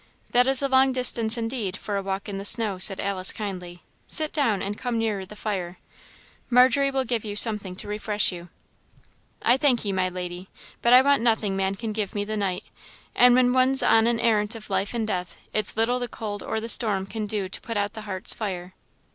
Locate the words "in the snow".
2.27-2.79